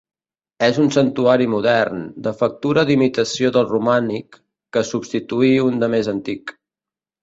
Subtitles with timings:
[0.67, 4.43] És un santuari modern, de factura d'imitació del romànic,
[4.75, 6.61] que substituí un de més antic.